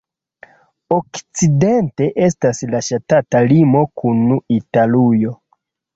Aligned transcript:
Okcidente 0.95 2.07
estas 2.29 2.63
la 2.71 2.81
ŝtata 2.89 3.45
limo 3.53 3.85
kun 4.03 4.25
Italujo. 4.61 5.37